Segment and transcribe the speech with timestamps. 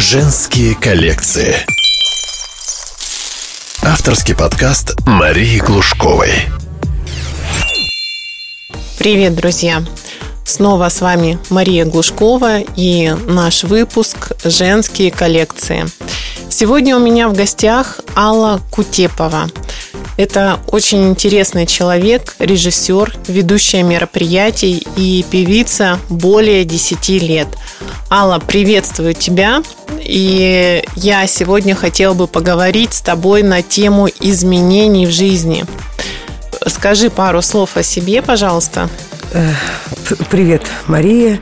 [0.00, 1.56] Женские коллекции.
[3.82, 6.30] Авторский подкаст Марии Глушковой.
[8.96, 9.82] Привет, друзья!
[10.44, 15.84] Снова с вами Мария Глушкова и наш выпуск «Женские коллекции».
[16.48, 19.48] Сегодня у меня в гостях Алла Кутепова.
[20.18, 27.46] Это очень интересный человек, режиссер, ведущая мероприятий и певица более 10 лет.
[28.10, 29.62] Алла, приветствую тебя.
[30.00, 35.64] И я сегодня хотела бы поговорить с тобой на тему изменений в жизни.
[36.66, 38.90] Скажи пару слов о себе, пожалуйста.
[39.32, 39.48] Э,
[40.30, 41.38] привет, Мария.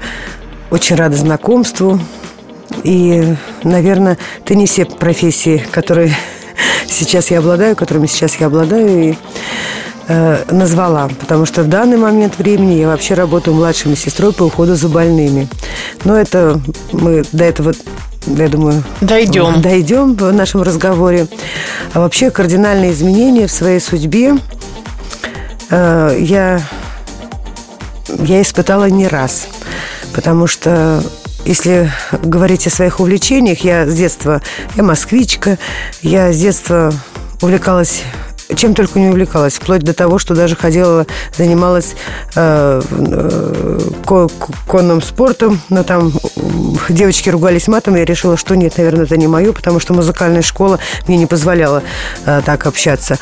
[0.71, 1.99] Очень рада знакомству.
[2.85, 3.25] И,
[3.65, 6.15] наверное, ты не все профессии, которые
[6.89, 9.15] сейчас я обладаю, которыми сейчас я обладаю, и
[10.09, 11.09] э, назвала.
[11.21, 15.49] Потому что в данный момент времени я вообще работаю младшей сестрой по уходу за больными.
[16.05, 16.61] Но это
[16.93, 17.73] мы до этого
[18.27, 19.61] я думаю, дойдем.
[19.63, 21.29] Дойдем в нашем разговоре.
[21.93, 24.35] А вообще кардинальные изменения в своей судьбе
[25.71, 26.61] э, я,
[28.09, 29.47] я испытала не раз.
[30.13, 31.03] Потому что
[31.47, 31.91] если
[32.23, 34.43] говорить о своих увлечениях, я с детства,
[34.75, 35.59] я москвичка,
[36.03, 36.93] я с детства
[37.41, 38.03] увлекалась
[38.55, 41.05] чем только не увлекалась, вплоть до того, что даже ходила,
[41.37, 41.97] занималась
[42.37, 43.81] э, э,
[44.69, 46.13] конным спортом, но там
[46.89, 50.79] девочки ругались матом, я решила, что нет, наверное, это не мое, потому что музыкальная школа
[51.09, 51.83] мне не позволяла
[52.25, 53.19] э, так общаться.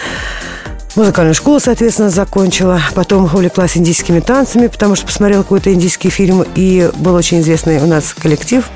[0.97, 2.81] Музыкальную школу, соответственно, закончила.
[2.95, 6.45] Потом увлеклась индийскими танцами, потому что посмотрела какой-то индийский фильм.
[6.55, 8.65] И был очень известный у нас коллектив–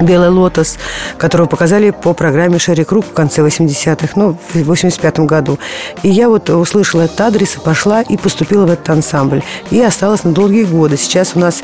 [0.00, 0.78] «Белый лотос»,
[1.18, 5.58] которого показали по программе «Шерри Круг» в конце 80-х, ну, в 85-м году.
[6.02, 9.42] И я вот услышала этот адрес пошла и поступила в этот ансамбль.
[9.70, 10.96] И осталась на долгие годы.
[10.96, 11.62] Сейчас у нас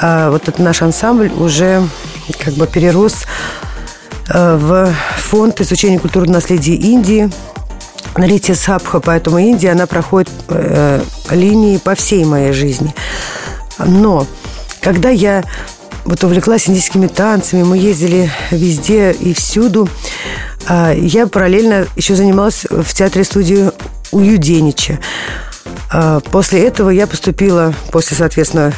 [0.00, 1.82] а, вот этот наш ансамбль уже
[2.38, 3.24] как бы перерос
[4.28, 7.30] а, в фонд изучения культурного наследия Индии,
[8.16, 12.94] Нарити Сабха, поэтому Индия, она проходит э, линии по всей моей жизни.
[13.78, 14.26] Но
[14.80, 15.42] когда я
[16.04, 19.88] вот увлеклась индийскими танцами, мы ездили везде и всюду.
[20.66, 23.70] А, я параллельно еще занималась в театре-студии
[24.10, 24.98] у Юденича.
[25.90, 28.72] А, после этого я поступила, после, соответственно,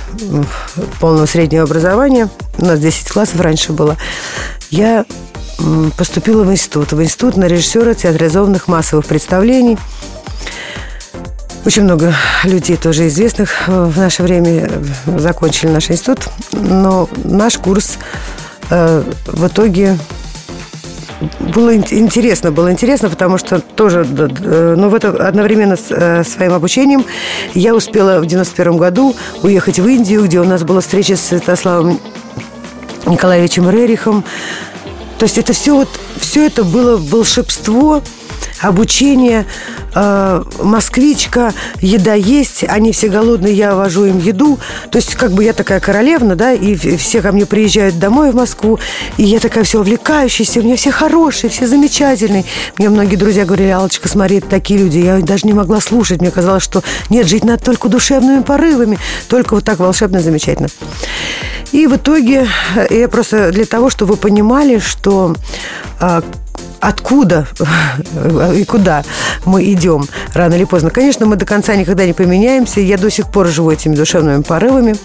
[1.00, 3.96] полного среднего образования, у нас 10 классов раньше было,
[4.70, 5.04] я
[5.96, 9.78] поступила в институт, в институт на режиссера театрализованных массовых представлений–
[11.66, 12.12] очень много
[12.44, 14.68] людей тоже известных в наше время
[15.06, 17.96] закончили наш институт, но наш курс
[18.68, 19.96] э, в итоге
[21.54, 27.06] было интересно, было интересно, потому что тоже, ну, в это одновременно с э, своим обучением
[27.54, 31.98] я успела в 91 году уехать в Индию, где у нас была встреча с Святославом
[33.06, 34.22] Николаевичем Рерихом.
[35.24, 38.02] То есть это все вот, все это было волшебство,
[38.60, 39.46] обучение,
[39.94, 44.58] э, москвичка, еда есть, они все голодные, я вожу им еду.
[44.90, 48.34] То есть как бы я такая королевна, да, и все ко мне приезжают домой в
[48.34, 48.78] Москву,
[49.16, 52.44] и я такая все увлекающаяся, у меня все хорошие, все замечательные.
[52.76, 54.98] Мне многие друзья говорили, Аллочка, смотри, это такие люди.
[54.98, 58.98] Я даже не могла слушать, мне казалось, что нет, жить надо только душевными порывами,
[59.30, 60.68] только вот так волшебно, замечательно.
[61.74, 62.46] И в итоге
[62.76, 65.34] э, я просто для того, чтобы вы понимали, что
[65.98, 66.22] а,
[66.84, 67.46] откуда
[68.54, 69.02] и куда
[69.44, 70.90] мы идем рано или поздно.
[70.90, 72.80] Конечно, мы до конца никогда не поменяемся.
[72.80, 74.96] Я до сих пор живу этими душевными порывами.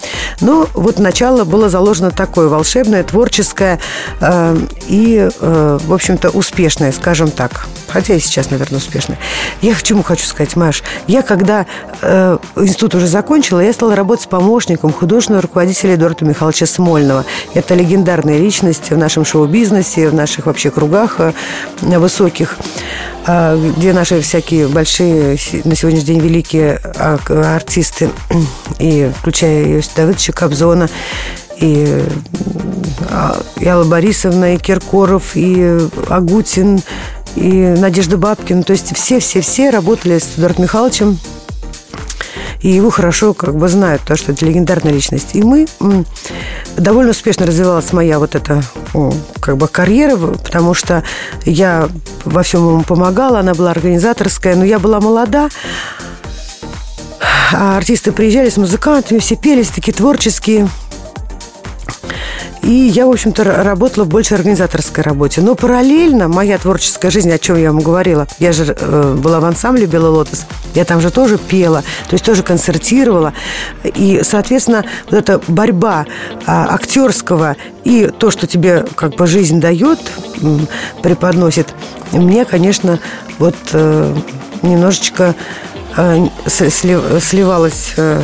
[0.41, 3.79] Но вот начало было заложено такое волшебное, творческое
[4.21, 4.57] э,
[4.87, 7.67] и, э, в общем-то, успешное, скажем так.
[7.87, 9.17] Хотя и сейчас, наверное, успешное.
[9.61, 10.83] Я к чему хочу сказать, Маш?
[11.07, 11.65] Я, когда
[12.01, 17.25] э, институт уже закончила, я стала работать с помощником художественного руководителя Эдуарда Михайловича Смольного.
[17.53, 21.33] Это легендарная личность в нашем шоу-бизнесе, в наших вообще кругах э,
[21.81, 22.57] высоких,
[23.25, 27.17] а, где наши всякие большие, на сегодняшний день великие а,
[27.55, 28.09] артисты,
[28.79, 30.89] и включая Иосифа Давыдовича Кобзона,
[31.57, 32.03] и,
[33.09, 35.77] а, и Борисовна, и Киркоров, и
[36.09, 36.81] Агутин,
[37.35, 38.63] и Надежда Бабкина.
[38.63, 41.19] То есть все-все-все работали с Эдуардом Михайловичем
[42.61, 45.29] и его хорошо как бы знают, потому что это легендарная личность.
[45.33, 45.67] И мы
[46.77, 48.61] довольно успешно развивалась моя вот эта
[49.39, 51.03] как бы карьера, потому что
[51.45, 51.89] я
[52.25, 55.49] во всем ему помогала, она была организаторская, но я была молода,
[57.51, 60.67] а артисты приезжали с музыкантами, все пелись, такие творческие.
[62.61, 65.41] И я, в общем-то, работала в большей организаторской работе.
[65.41, 69.45] Но параллельно моя творческая жизнь, о чем я вам говорила, я же э, была в
[69.45, 73.33] ансамбле «Белый лотос», я там же тоже пела, то есть тоже концертировала.
[73.83, 76.05] И, соответственно, вот эта борьба
[76.45, 79.99] а, актерского и то, что тебе как бы жизнь дает,
[81.01, 81.73] преподносит,
[82.11, 82.99] мне, конечно,
[83.39, 84.15] вот э,
[84.61, 85.35] немножечко
[85.95, 88.21] э, сливалось э,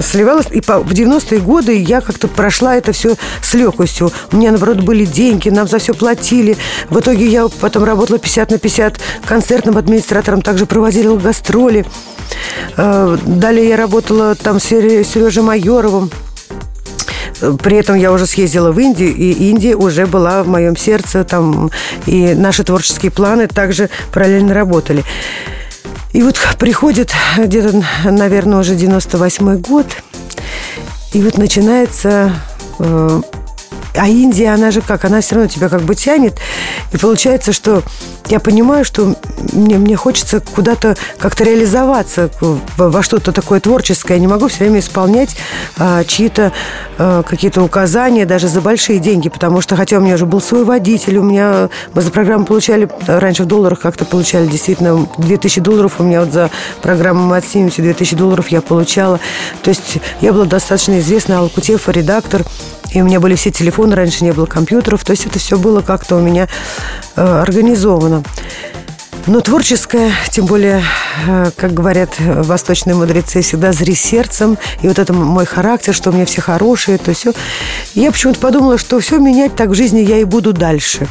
[0.00, 0.46] сливалась.
[0.50, 4.10] И в 90-е годы я как-то прошла это все с легкостью.
[4.32, 6.56] У меня, наоборот, были деньги, нам за все платили.
[6.90, 11.86] В итоге я потом работала 50 на 50 концертным администратором, также проводила гастроли.
[12.76, 16.10] Э, далее я работала там с Сережей Майоровым.
[17.62, 21.70] При этом я уже съездила в Индию, и Индия уже была в моем сердце, там,
[22.06, 25.04] и наши творческие планы также параллельно работали.
[26.12, 29.86] И вот приходит где-то, наверное, уже 98 год,
[31.12, 32.32] и вот начинается...
[32.78, 33.20] Э,
[33.94, 35.04] а Индия, она же как?
[35.04, 36.38] Она все равно тебя как бы тянет.
[36.92, 37.82] И получается, что
[38.28, 39.14] я понимаю, что
[39.52, 42.30] мне, мне хочется куда-то как-то реализоваться
[42.76, 44.14] во что-то такое творческое.
[44.14, 45.36] Я не могу все время исполнять
[45.78, 46.52] а, чьи-то
[46.98, 50.64] а, какие-то указания, даже за большие деньги, потому что, хотя у меня уже был свой
[50.64, 55.94] водитель, у меня мы за программу получали, раньше в долларах как-то получали, действительно, 2000 долларов
[55.98, 56.50] у меня вот за
[56.82, 59.20] программу мы отснимемся, 2000 долларов я получала.
[59.62, 61.50] То есть я была достаточно известна, Алла
[61.88, 62.44] редактор,
[62.90, 65.82] и у меня были все телефоны, раньше не было компьютеров, то есть это все было
[65.82, 66.48] как-то у меня
[67.18, 68.22] организовано.
[69.26, 70.82] Но творческое, тем более,
[71.26, 74.56] э, как говорят восточные мудрецы, всегда зри сердцем.
[74.80, 77.32] И вот это мой характер, что у меня все хорошие, то все.
[77.94, 81.08] Я почему-то подумала, что все менять так в жизни я и буду дальше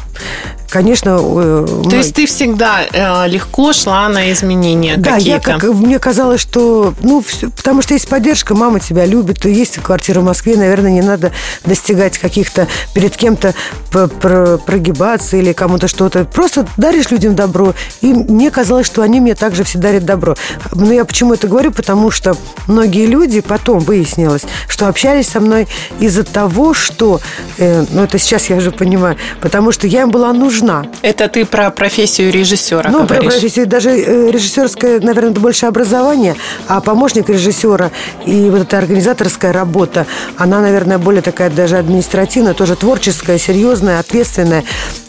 [0.68, 1.18] конечно...
[1.20, 1.96] Э, То мы...
[1.96, 5.50] есть ты всегда э, легко шла на изменения да, какие-то?
[5.50, 6.94] я как, мне казалось, что...
[7.02, 11.02] Ну, все, потому что есть поддержка, мама тебя любит, есть квартира в Москве, наверное, не
[11.02, 11.32] надо
[11.64, 12.68] достигать каких-то...
[12.94, 13.54] Перед кем-то
[13.90, 16.24] прогибаться или кому-то что-то.
[16.24, 17.74] Просто даришь людям добро.
[18.00, 20.36] И мне казалось, что они мне также все дарят добро.
[20.74, 21.70] Но я почему это говорю?
[21.70, 22.36] Потому что
[22.66, 25.68] многие люди, потом выяснилось, что общались со мной
[26.00, 27.20] из-за того, что...
[27.58, 29.16] Э, ну, это сейчас я уже понимаю.
[29.40, 30.84] Потому что я им была нужна нужна.
[31.02, 33.24] Это ты про профессию режиссера Ну, говоришь.
[33.24, 33.66] про профессию.
[33.66, 36.34] Даже э, режиссерское, наверное, больше образование,
[36.66, 37.90] а помощник режиссера
[38.26, 40.06] и вот эта организаторская работа,
[40.36, 44.64] она, наверное, более такая даже административная, тоже творческая, серьезная, ответственная.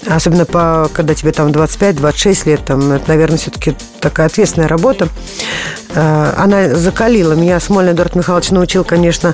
[0.08, 5.08] Особенно по, когда тебе там 25-26 лет, там, это, наверное, все-таки такая ответственная работа.
[5.96, 7.60] Э, она закалила меня.
[7.60, 9.34] Смольный Эдуард Михайлович научил, конечно,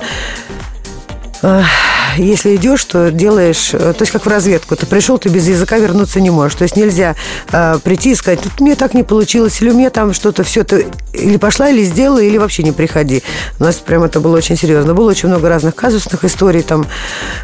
[2.18, 5.78] если идешь, то делаешь, э, то есть как в разведку, ты пришел, ты без языка
[5.78, 6.56] вернуться не можешь.
[6.56, 7.16] То есть нельзя
[7.52, 10.64] э, прийти и сказать, тут мне так не получилось, или у меня там что-то все
[10.64, 10.78] то
[11.14, 13.24] или пошла, или сделала, или вообще не приходи.
[13.60, 14.94] У нас прям это было очень серьезно.
[14.94, 16.88] Было очень много разных казусных историй, там,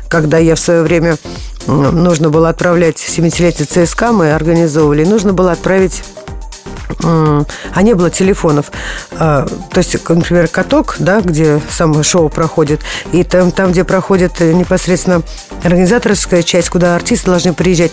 [0.07, 1.17] когда я в свое время
[1.67, 6.03] нужно было отправлять 70-летие ЦСКА, мы организовывали, нужно было отправить
[7.03, 8.71] а не было телефонов.
[9.11, 14.39] А, то есть, например, каток, да, где самое шоу проходит, и там, там, где проходит
[14.39, 15.21] непосредственно
[15.63, 17.91] организаторская часть, куда артисты должны приезжать,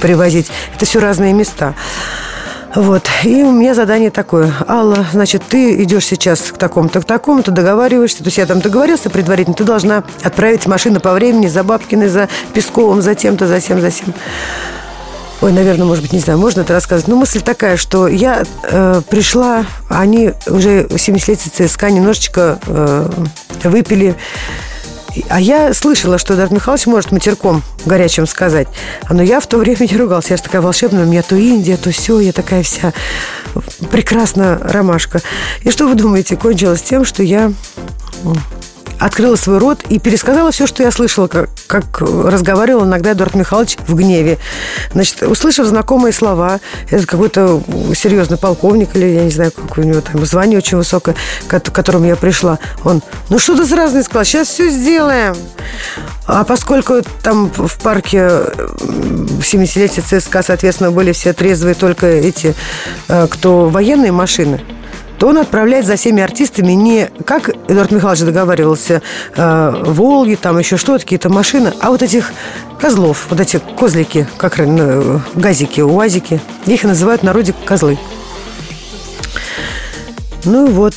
[0.00, 1.74] привозить, это все разные места.
[2.74, 3.08] Вот.
[3.22, 4.52] И у меня задание такое.
[4.68, 8.18] Алла, значит, ты идешь сейчас к такому-то, к такому-то, договариваешься.
[8.18, 9.56] То есть я там договорился предварительно.
[9.56, 13.92] Ты должна отправить машину по времени за Бабкиной, за Песковым, за тем-то, за тем, за
[13.92, 14.12] тем.
[15.40, 17.08] Ой, наверное, может быть, не знаю, можно это рассказать.
[17.08, 23.10] Но мысль такая, что я э, пришла, они уже 70-летие ЦСКА немножечко э,
[23.64, 24.16] выпили.
[25.28, 28.68] А я слышала, что Эдуард Михайлович может матерком горячим сказать.
[29.10, 30.30] Но я в то время не ругалась.
[30.30, 32.92] Я же такая волшебная, у меня то Индия, то все, я такая вся
[33.90, 35.20] прекрасная ромашка.
[35.62, 37.52] И что вы думаете, кончилось тем, что я
[38.98, 43.76] открыла свой рот и пересказала все, что я слышала, как, как разговаривал иногда Эдуард Михайлович
[43.86, 44.38] в гневе.
[44.92, 46.60] Значит, услышав знакомые слова,
[46.90, 47.62] это какой-то
[47.94, 51.14] серьезный полковник или, я не знаю, какое у него там звание очень высокое,
[51.46, 55.36] к которому я пришла, он, ну что ты не сказал, сейчас все сделаем.
[56.26, 62.54] А поскольку там в парке 70-летия ЦСКА, соответственно, были все трезвые только эти,
[63.08, 64.60] э, кто военные машины,
[65.18, 69.02] то он отправляет за всеми артистами не, как Эдуард Михайлович договаривался,
[69.36, 72.32] э, Волги, там еще что-то, какие-то машины, а вот этих
[72.80, 77.98] козлов, вот эти козлики, как э, газики, уазики, их называют в народе козлы.
[80.44, 80.94] Ну вот,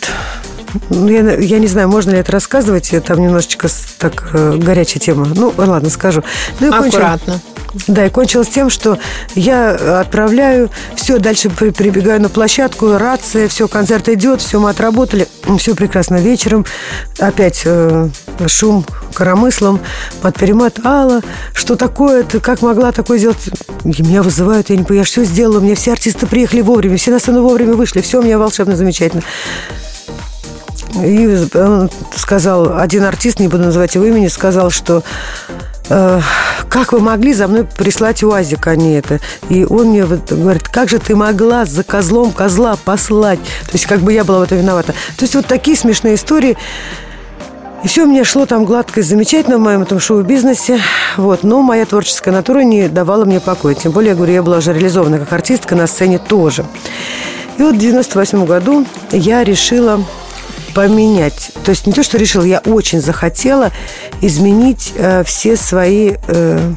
[0.89, 5.27] ну, я, я не знаю, можно ли это рассказывать, там немножечко так э, горячая тема.
[5.33, 6.24] Ну, ладно, скажу.
[6.59, 7.39] Ну, Аккуратно.
[7.88, 8.98] Да, и кончилось тем, что
[9.36, 15.75] я отправляю, все, дальше прибегаю на площадку, рация, все, концерт идет, все, мы отработали, все
[15.75, 16.15] прекрасно.
[16.15, 16.65] Вечером
[17.19, 18.10] опять э,
[18.48, 19.79] шум коромыслом
[20.22, 20.86] под перемат.
[20.86, 21.22] Алла,
[21.53, 22.24] что такое?
[22.24, 23.50] Ты как могла такое сделать?
[23.84, 27.12] И меня вызывают, я не понимаю, я все сделала, меня все артисты приехали вовремя, все
[27.12, 29.24] на сцену вовремя вышли, все у меня волшебно, замечательно.
[31.03, 35.03] И он сказал, один артист, не буду называть его имени, сказал, что
[35.89, 36.22] э,
[36.70, 39.20] как вы могли за мной прислать УАЗик, а не это?
[39.50, 43.39] И он мне вот говорит, как же ты могла за козлом козла послать?
[43.39, 44.94] То есть как бы я была в этом виновата.
[45.17, 46.58] То есть вот такие смешные истории.
[47.84, 50.79] И все у меня шло там гладко и замечательно в моем этом шоу-бизнесе.
[51.15, 51.44] Вот.
[51.44, 53.75] Но моя творческая натура не давала мне покоя.
[53.75, 56.65] Тем более, я говорю, я была уже реализована как артистка на сцене тоже.
[57.58, 60.03] И вот в 98 году я решила
[60.77, 61.50] поменять.
[61.65, 63.72] То есть не то, что решила, я очень захотела
[64.22, 66.13] изменить э, все свои...
[66.27, 66.74] Э,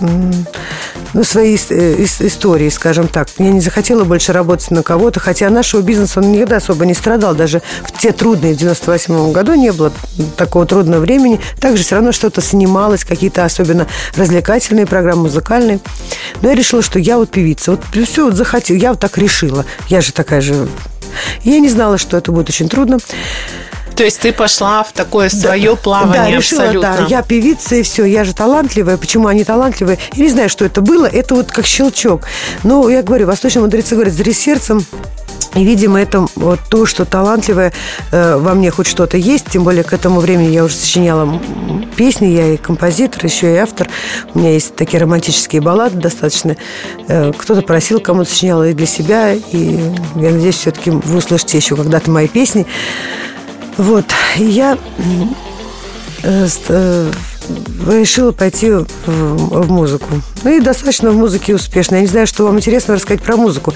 [0.00, 3.28] ну, свои э, истории, скажем так.
[3.36, 7.34] Я не захотела больше работать на кого-то, хотя нашего бизнеса он никогда особо не страдал.
[7.34, 9.92] Даже в те трудные, в 98 году не было
[10.38, 11.38] такого трудного времени.
[11.60, 15.80] Также все равно что-то снималось, какие-то особенно развлекательные программы, музыкальные.
[16.40, 17.72] Но я решила, что я вот певица.
[17.72, 18.78] Вот все вот захотела.
[18.78, 19.66] Я вот так решила.
[19.88, 20.66] Я же такая же...
[21.44, 22.98] Я не знала, что это будет очень трудно.
[23.98, 26.96] То есть ты пошла в такое свое да, плавание да, решила, абсолютно.
[26.98, 28.96] Да, я певица и все, я же талантливая.
[28.96, 29.98] Почему они талантливые?
[30.12, 31.06] Я не знаю, что это было.
[31.06, 32.22] Это вот как щелчок.
[32.62, 34.86] Но я говорю, восточные мудрецы говорят, зри сердцем,
[35.54, 37.72] и, видимо, это вот то, что талантливое
[38.12, 39.46] э, во мне хоть что-то есть.
[39.50, 41.40] Тем более к этому времени я уже сочиняла
[41.96, 43.88] песни, я и композитор, еще и автор.
[44.34, 46.56] У меня есть такие романтические баллады достаточно.
[47.08, 49.32] Э, кто-то просил, кому-то сочиняла и для себя.
[49.32, 49.80] И
[50.16, 52.66] я надеюсь, все-таки вы услышите еще когда-то мои песни.
[53.78, 54.76] Вот, и я
[56.22, 56.46] э,
[57.86, 60.06] решила пойти в, в музыку.
[60.44, 61.96] Ну и достаточно в музыке успешно.
[61.96, 63.74] Я не знаю, что вам интересно рассказать про музыку,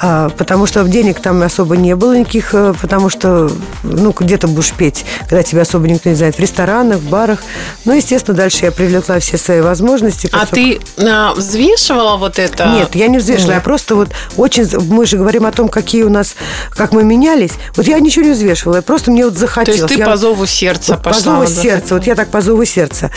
[0.00, 3.50] а, потому что денег там особо не было никаких, э, потому что,
[3.82, 7.38] ну, где-то будешь петь, когда тебя особо никто не знает, в ресторанах, в барах.
[7.84, 10.28] Ну, естественно, дальше я привлекла все свои возможности.
[10.32, 10.54] А только...
[10.54, 12.66] ты а, взвешивала вот это?
[12.66, 13.56] Нет, я не взвешивала, Нет.
[13.56, 16.34] я просто вот очень, мы же говорим о том, какие у нас,
[16.70, 17.52] как мы менялись.
[17.76, 19.80] Вот я ничего не взвешивала, я просто мне вот захотелось.
[19.80, 21.40] То есть ты я, по зову сердца вот, пошла?
[21.40, 23.10] По зову сердца, вот я так по зову сердца.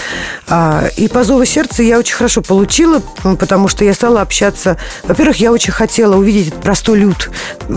[0.48, 3.02] А, и по зову сердца я очень хорошо получила,
[3.40, 4.78] потому что я стала общаться.
[5.04, 7.30] Во-первых, я очень хотела увидеть простой люд.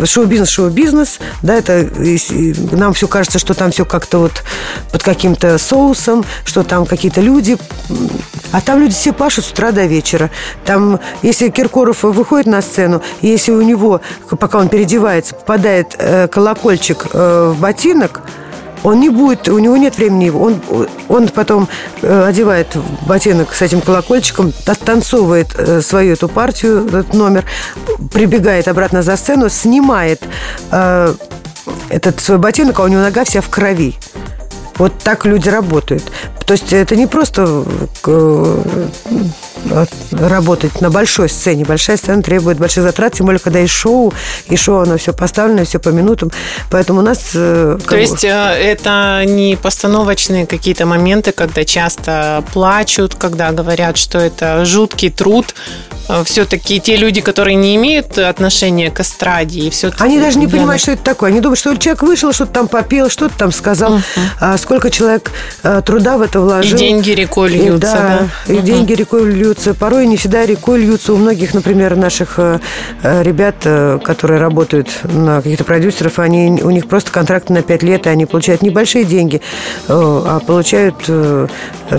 [0.04, 1.18] Шоу-бизнес, шоу-бизнес.
[1.42, 1.88] Да, это
[2.72, 4.42] нам все кажется, что там все как-то вот
[4.92, 7.56] под каким-то соусом, что там какие-то люди.
[8.52, 10.30] А там люди все пашут с утра до вечера.
[10.64, 14.00] Там, если Киркоров выходит на сцену, если у него,
[14.38, 18.22] пока он переодевается, попадает э, колокольчик э, в ботинок,
[18.82, 20.60] он не будет, у него нет времени, он,
[21.08, 21.68] он потом
[22.02, 27.44] э, одевает ботинок с этим колокольчиком, оттанцовывает э, свою эту партию, этот номер,
[28.12, 30.22] прибегает обратно за сцену, снимает
[30.70, 31.14] э,
[31.88, 33.94] этот свой ботинок, а у него нога вся в крови.
[34.76, 36.04] Вот так люди работают.
[36.46, 37.64] То есть это не просто
[40.10, 41.64] работать на большой сцене.
[41.64, 44.12] Большая сцена требует больших затрат, тем более, когда и шоу,
[44.48, 46.30] и шоу, оно все поставлено, все по минутам.
[46.70, 47.30] Поэтому у нас...
[47.34, 54.18] Э, То есть э, это не постановочные какие-то моменты, когда часто плачут, когда говорят, что
[54.18, 55.54] это жуткий труд,
[56.24, 60.58] все-таки те люди, которые не имеют отношения к эстраде, и все Они даже не для...
[60.58, 61.30] понимают, что это такое.
[61.30, 64.20] Они думают, что человек вышел, что-то там попел, что-то там сказал, uh-huh.
[64.40, 65.30] а сколько человек
[65.84, 66.76] труда в это вложил.
[66.76, 67.76] И деньги рекой льются.
[67.76, 68.52] И, да, да?
[68.52, 68.62] и uh-huh.
[68.62, 71.12] деньги рекой льются порой не всегда рекой льются.
[71.12, 72.58] У многих, например, наших э,
[73.02, 77.82] э, ребят, э, которые работают на каких-то продюсеров, они, у них просто контракт на 5
[77.82, 79.40] лет, и они получают небольшие деньги,
[79.88, 80.96] а получают,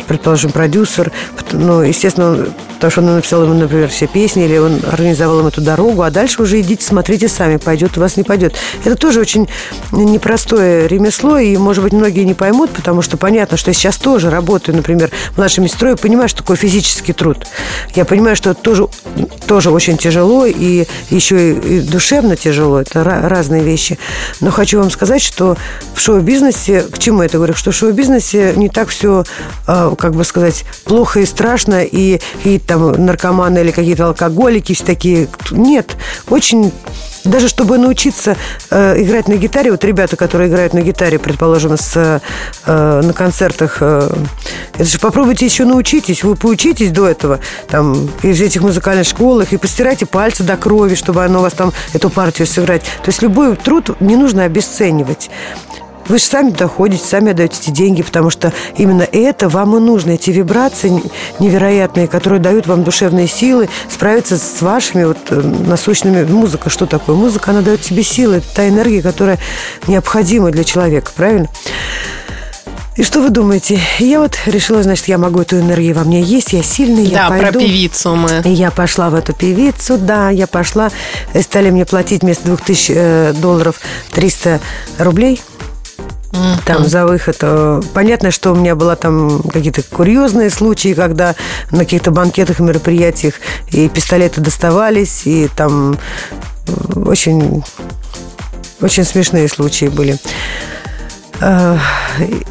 [0.07, 1.11] предположим, продюсер.
[1.51, 5.59] Ну, естественно, потому что он написал ему, например, все песни, или он организовал им эту
[5.59, 8.55] дорогу, а дальше уже идите, смотрите сами, пойдет у вас, не пойдет.
[8.85, 9.49] Это тоже очень
[9.91, 14.29] непростое ремесло, и, может быть, многие не поймут, потому что понятно, что я сейчас тоже
[14.29, 17.45] работаю, например, младшей медсестрой, понимаю, что такое физический труд.
[17.93, 18.87] Я понимаю, что это тоже,
[19.47, 22.79] тоже очень тяжело и еще и душевно тяжело.
[22.79, 23.99] Это разные вещи.
[24.39, 25.57] Но хочу вам сказать, что
[25.93, 29.25] в шоу-бизнесе, к чему я это говорю, что в шоу-бизнесе не так все,
[29.67, 34.85] а, как бы сказать, плохо и страшно, и, и там наркоманы или какие-то алкоголики все
[34.85, 35.27] такие.
[35.51, 35.95] Нет,
[36.29, 36.71] очень
[37.23, 38.37] даже чтобы научиться
[38.69, 42.21] э, играть на гитаре, вот ребята, которые играют на гитаре, предположим, с,
[42.65, 44.09] э, на концертах, э,
[44.75, 49.57] это же попробуйте еще научитесь, вы поучитесь до этого, там, из этих музыкальных школах, и
[49.57, 52.83] постирайте пальцы до крови, чтобы оно у вас там, эту партию сыграть.
[52.83, 55.29] То есть любой труд не нужно обесценивать.
[56.09, 60.11] Вы же сами доходите, сами отдаете эти деньги, потому что именно это вам и нужно,
[60.11, 61.03] эти вибрации
[61.39, 66.23] невероятные, которые дают вам душевные силы справиться с вашими вот э, насущными...
[66.23, 67.15] Музыка, что такое?
[67.15, 69.37] Музыка, она дает тебе силы, это та энергия, которая
[69.87, 71.47] необходима для человека, правильно?
[72.95, 73.79] И что вы думаете?
[73.99, 77.29] Я вот решила, значит, я могу эту энергию во мне есть, я сильный, я да,
[77.29, 77.45] пойду.
[77.45, 78.41] про певицу мы.
[78.45, 80.91] Я пошла в эту певицу, да, я пошла.
[81.39, 83.79] Стали мне платить вместо 2000 э, долларов
[84.11, 84.59] 300
[84.97, 85.39] рублей.
[86.31, 86.63] Mm-hmm.
[86.65, 87.37] Там за выход.
[87.41, 91.35] Э, понятно, что у меня было там какие-то курьезные случаи, когда
[91.71, 93.35] на каких-то банкетах и мероприятиях
[93.71, 95.97] и пистолеты доставались, и там
[96.67, 97.63] э, очень,
[98.81, 100.17] очень смешные случаи были.
[101.41, 101.77] Э,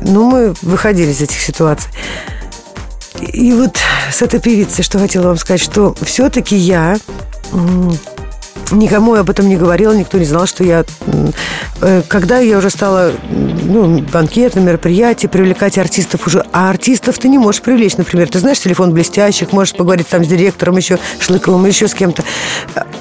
[0.00, 1.90] ну, мы выходили из этих ситуаций.
[3.20, 3.76] И вот
[4.12, 6.96] с этой певицей, что хотела вам сказать, что все-таки я
[8.72, 10.84] Никому я об этом не говорила, никто не знал, что я...
[11.80, 16.44] Э, когда я уже стала ну, банкеты, мероприятия, привлекать артистов уже...
[16.52, 18.28] А артистов ты не можешь привлечь, например.
[18.28, 22.24] Ты знаешь телефон блестящих, можешь поговорить там с директором еще, Шлыковым, еще с кем-то.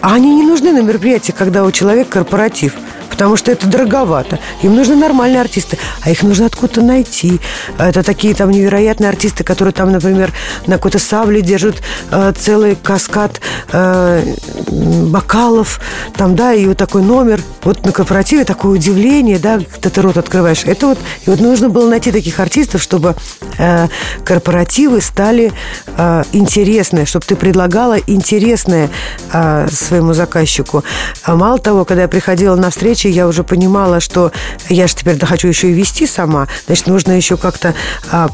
[0.02, 2.74] А они не нужны на мероприятиях, когда у человека корпоратив
[3.10, 4.40] потому что это дороговато.
[4.62, 7.40] Им нужны нормальные артисты, а их нужно откуда-то найти.
[7.78, 10.34] Это такие там невероятные артисты, которые там, например,
[10.66, 14.36] на какой-то сабле держат э, целый каскад э,
[14.70, 15.80] бокалов,
[16.16, 17.42] там, да, и вот такой номер.
[17.64, 20.64] Вот на корпоративе такое удивление, да, когда ты рот открываешь.
[20.66, 23.16] Это вот, и вот нужно было найти таких артистов, чтобы
[23.58, 23.88] э,
[24.24, 25.52] корпоративы стали
[25.98, 28.90] э, интересны, чтобы ты предлагала интересное
[29.32, 30.84] э, своему заказчику.
[31.24, 34.32] А мало того, когда я приходила на встречи, случае я уже понимала, что
[34.70, 37.75] я же теперь хочу еще и вести сама, значит, нужно еще как-то
[38.12, 38.30] а,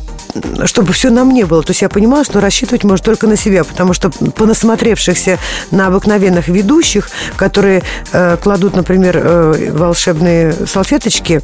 [0.65, 1.61] чтобы все на мне было.
[1.61, 5.37] То есть я понимала, что рассчитывать можно только на себя, потому что понасмотревшихся
[5.71, 11.41] на обыкновенных ведущих, которые э, кладут, например, э, волшебные салфеточки,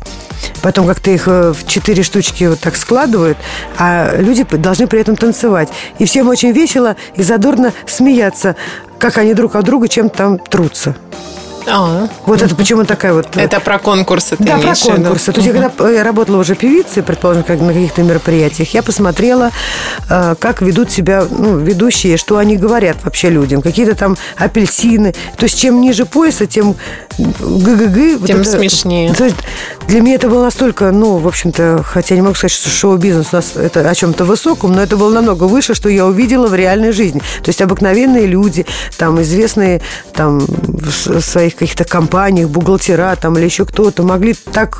[0.61, 3.37] потом как-то их э, в четыре штучки вот так складывают,
[3.77, 5.69] а люди должны при этом танцевать.
[5.99, 8.55] И всем очень весело и задорно смеяться,
[8.97, 10.95] как они друг от друга чем-то там трутся.
[11.71, 13.37] А, вот это почему такая вот...
[13.37, 15.31] Э, это про конкурсы ты Да, про конкурсы.
[15.31, 19.51] То есть я когда я работала уже певицей, предположим, как на каких-то мероприятиях, я посмотрела,
[20.09, 23.61] э, как ведут себя ну, ведущие, что они говорят вообще людям.
[23.61, 25.13] Какие-то там апельсины.
[25.37, 26.75] То есть чем ниже пояса, тем
[27.17, 27.95] ГГГ...
[27.95, 29.13] Тем вот это, смешнее.
[29.13, 29.37] То есть
[29.89, 33.35] для меня это было настолько, ну, в общем-то, хотя не могу сказать, что шоу-бизнес у
[33.37, 36.91] нас это о чем-то высоком, но это было намного выше, что я увидела в реальной
[36.91, 37.19] жизни.
[37.41, 38.67] То есть обыкновенные люди,
[38.97, 39.81] там, известные
[40.13, 44.77] там в своих каких-то компаниях, бухгалтера там или еще кто-то могли так,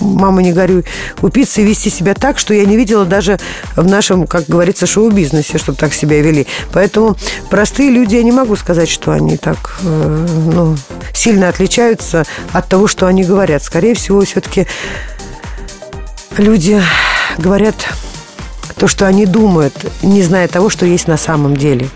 [0.00, 0.84] мама не горюй,
[1.22, 3.38] упиться и вести себя так, что я не видела даже
[3.74, 6.46] в нашем, как говорится, шоу-бизнесе, чтобы так себя вели.
[6.74, 7.16] Поэтому
[7.48, 10.76] простые люди, я не могу сказать, что они так э, ну,
[11.14, 13.62] сильно отличаются от того, что они говорят.
[13.62, 14.66] Скорее всего, все-таки
[16.36, 16.82] люди
[17.38, 17.74] говорят
[18.76, 21.88] то, что они думают, не зная того, что есть на самом деле.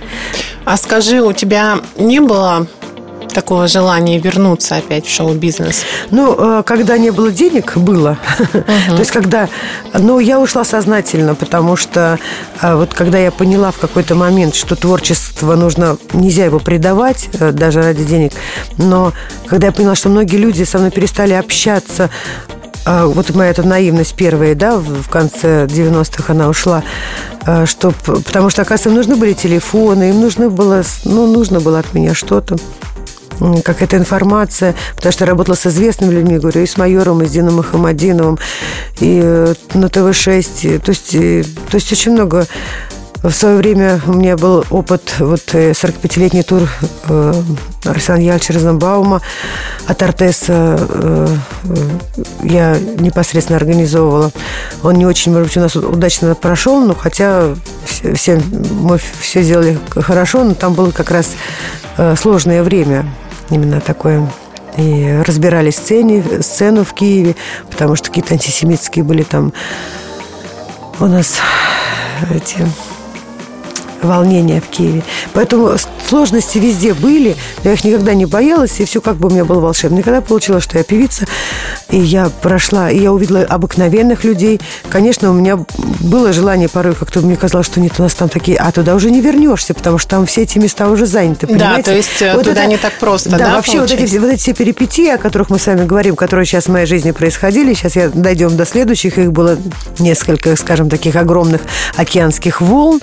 [0.65, 2.67] А скажи, у тебя не было
[3.37, 5.85] такого желания вернуться опять в шоу-бизнес?
[6.11, 8.17] Ну, э, когда не было денег, было.
[8.39, 8.97] Угу.
[8.97, 9.51] То есть, когда...
[9.93, 12.19] Но я ушла сознательно, потому что
[12.63, 15.99] э, вот когда я поняла в какой-то момент, что творчество нужно...
[16.15, 18.33] Нельзя его предавать, э, даже ради денег.
[18.79, 19.13] Но
[19.47, 22.09] когда я поняла, что многие люди со мной перестали общаться
[22.87, 26.85] вот моя эта наивность первая, да, в конце 90-х она ушла,
[27.65, 31.95] что, потому что, оказывается, им нужны были телефоны, им нужно было, ну, нужно было от
[31.95, 32.57] меня что-то
[33.65, 37.31] какая-то информация, потому что я работала с известными людьми, говорю, и с майором, и с
[37.31, 38.39] Дином Махамадиновым,
[39.01, 42.47] и э, на ТВ-6, то есть, то есть очень много.
[43.23, 46.69] В свое время у меня был опыт, вот 45-летний э, тур
[47.09, 47.43] э,
[47.85, 49.21] Арсена Яльча Розенбаума
[49.87, 51.37] от Артеса э,
[52.45, 54.31] я непосредственно организовывала.
[54.83, 59.43] Он не очень, может быть, у нас удачно прошел, но хотя все, все, мы все
[59.43, 61.33] сделали хорошо, но там было как раз
[61.97, 63.07] э, сложное время
[63.51, 64.29] именно такое.
[64.77, 67.35] И разбирали сцене, сцену в Киеве,
[67.71, 69.53] потому что какие-то антисемитские были там
[71.01, 71.41] у нас
[72.35, 72.59] эти
[74.07, 75.03] волнения в Киеве.
[75.33, 75.73] Поэтому
[76.09, 79.61] сложности везде были, я их никогда не боялась, и все как бы у меня было
[79.61, 79.99] волшебно.
[79.99, 81.27] И когда получилось, что я певица,
[81.91, 85.59] и я прошла, и я увидела обыкновенных людей, конечно, у меня
[86.01, 89.11] было желание порой, как-то мне казалось, что нет, у нас там такие, а туда уже
[89.11, 91.77] не вернешься, потому что там все эти места уже заняты, понимаете?
[91.77, 93.39] Да, то есть э, вот туда это, не так просто, да?
[93.39, 96.47] Да, вообще вот эти, вот эти все перипетии, о которых мы с вами говорим, которые
[96.47, 99.57] сейчас в моей жизни происходили, сейчас я дойдем до следующих, их было
[99.99, 101.63] несколько, скажем, таких огромных
[101.97, 103.01] океанских волн,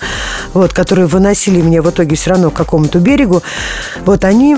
[0.54, 3.42] вот, которые выносили меня в итоге все равно к какому-то берегу,
[4.06, 4.58] вот они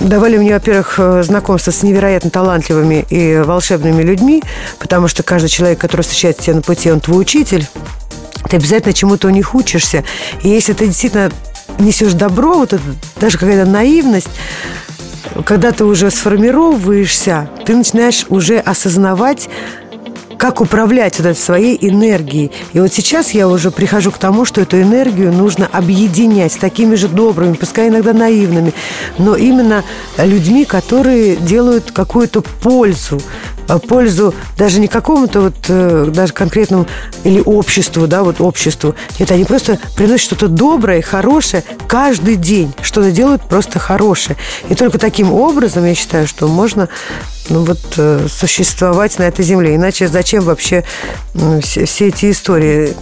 [0.00, 4.42] давали мне, во-первых, э, знакомство с невероятно талантливыми и волшебными людьми,
[4.78, 7.66] потому что каждый человек, который встречается тебе на пути, он твой учитель.
[8.48, 10.04] Ты обязательно чему-то у них учишься.
[10.42, 11.30] И если ты действительно
[11.78, 12.82] несешь добро, вот это,
[13.20, 14.30] даже какая-то наивность,
[15.44, 19.48] когда ты уже сформировываешься, ты начинаешь уже осознавать
[20.40, 22.50] как управлять вот этой своей энергией.
[22.72, 26.94] И вот сейчас я уже прихожу к тому, что эту энергию нужно объединять с такими
[26.94, 28.72] же добрыми, пускай иногда наивными,
[29.18, 29.84] но именно
[30.16, 33.20] людьми, которые делают какую-то пользу
[33.78, 36.86] пользу даже не какому-то вот э, даже конкретному
[37.24, 38.94] или обществу, да, вот обществу.
[39.18, 42.72] Нет, они просто приносят что-то доброе, хорошее каждый день.
[42.82, 44.36] Что-то делают просто хорошее.
[44.68, 46.88] И только таким образом, я считаю, что можно
[47.48, 49.76] ну вот э, существовать на этой земле.
[49.76, 50.84] Иначе зачем вообще
[51.62, 52.94] все эти истории?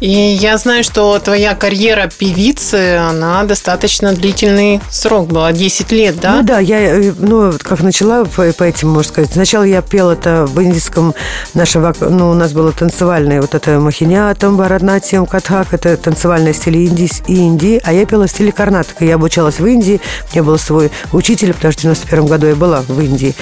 [0.00, 6.36] И я знаю, что твоя карьера певицы, она достаточно длительный срок была, 10 лет, да?
[6.36, 9.32] Ну да, я, э, ну, как начала по, по этим, можно сказать.
[9.32, 11.14] Сначала я пела это в индийском
[11.52, 17.10] нашего, ну, у нас было танцевальное, вот это махинятам, бараднатием, катхак, это танцевальное стиль Индии,
[17.26, 19.04] Индии, а я пела в стиле карнатика.
[19.04, 22.54] Я обучалась в Индии, у меня был свой учитель, потому что в 91 году я
[22.54, 23.34] была в Индии.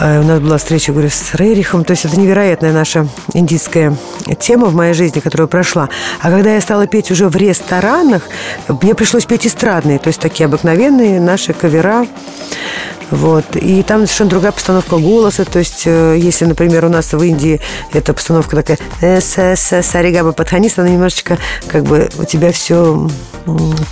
[0.00, 1.84] Э, у нас была встреча, говорю, с Рерихом.
[1.84, 3.96] То есть это невероятная наша индийская
[4.40, 5.88] тема в моей жизни, которая прошла.
[6.20, 8.22] А когда я стала петь уже в ресторанах,
[8.68, 12.06] мне пришлось петь эстрадные, то есть такие обыкновенные наши кавера.
[13.14, 13.44] Вот.
[13.54, 15.44] И там совершенно другая постановка голоса.
[15.44, 17.60] То есть, э, если, например, у нас в Индии
[17.92, 23.08] эта постановка такая «Э, «Саригаба подханист», она немножечко как бы у тебя все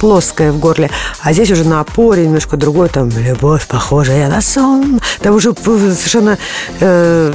[0.01, 0.91] плоское в горле.
[1.21, 5.01] А здесь уже на опоре немножко другой, там «Любовь, похожая на сон».
[5.21, 6.37] Там уже совершенно
[6.81, 7.33] э,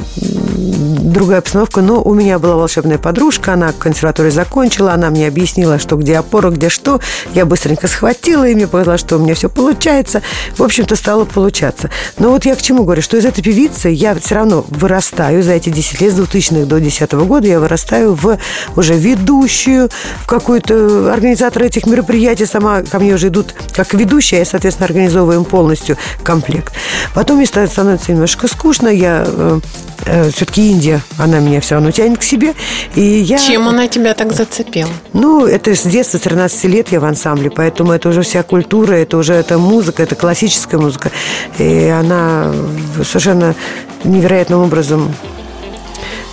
[0.58, 1.80] другая обстановка.
[1.80, 6.50] Но у меня была волшебная подружка, она консерваторию закончила, она мне объяснила, что где опора,
[6.50, 7.00] где что.
[7.34, 10.22] Я быстренько схватила, и мне показала, что у меня все получается.
[10.56, 11.77] В общем-то, стало получаться.
[12.18, 15.52] Но вот я к чему говорю, что из этой певицы я все равно вырастаю за
[15.52, 18.38] эти 10 лет, с 2000-х до 2010 года я вырастаю в
[18.76, 19.90] уже ведущую,
[20.22, 22.46] в какую-то организатор этих мероприятий.
[22.46, 26.72] Сама ко мне уже идут как ведущая, я, соответственно, организовываю им полностью комплект.
[27.14, 29.60] Потом мне становится немножко скучно, я э,
[30.06, 32.54] э, все-таки Индия, она меня все равно тянет к себе.
[32.94, 33.38] И я...
[33.38, 34.90] Чем она тебя так зацепила?
[35.12, 39.16] Ну, это с детства, 13 лет я в ансамбле, поэтому это уже вся культура, это
[39.16, 41.10] уже это музыка, это классическая музыка.
[41.58, 42.52] И она
[43.02, 43.54] совершенно
[44.04, 45.12] невероятным образом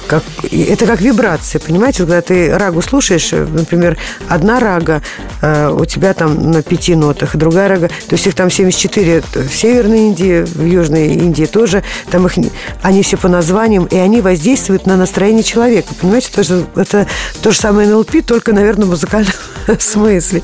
[0.08, 2.00] как, это как вибрация, понимаете?
[2.00, 5.02] Когда ты рагу слушаешь, например, одна рага
[5.42, 9.56] э, у тебя там на пяти нотах, другая рага, то есть их там 74 в
[9.56, 12.34] Северной Индии, в Южной Индии тоже, там их,
[12.82, 16.30] они все по названиям, и они воздействуют на настроение человека, понимаете?
[16.32, 17.08] То, что это
[17.42, 19.34] то же самое НЛП, только, наверное, в музыкальном
[19.80, 20.44] смысле.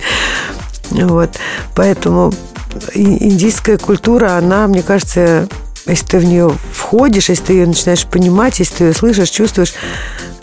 [0.89, 1.29] Вот.
[1.75, 2.33] Поэтому
[2.93, 5.47] индийская культура, она, мне кажется,
[5.85, 9.73] если ты в нее входишь, если ты ее начинаешь понимать, если ты ее слышишь, чувствуешь,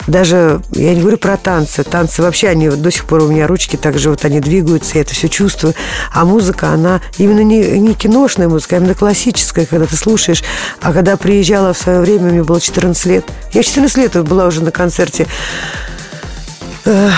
[0.08, 3.76] даже, я не говорю про танцы, танцы вообще, они до сих пор у меня ручки
[3.76, 5.74] также вот они двигаются, я это все чувствую.
[6.12, 10.42] А музыка, она именно не, не киношная музыка, а именно классическая, когда ты слушаешь.
[10.80, 13.24] А когда приезжала в свое время, мне было 14 лет.
[13.52, 15.26] Я 14 лет была уже на концерте
[16.86, 17.10] э,